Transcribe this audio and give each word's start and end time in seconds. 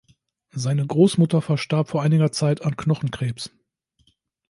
Seine 0.55 0.87
Großmutter 0.87 1.43
verstarb 1.43 1.89
vor 1.89 2.01
einiger 2.01 2.31
Zeit 2.31 2.63
an 2.63 2.75
Knochenkrebs. 2.75 3.51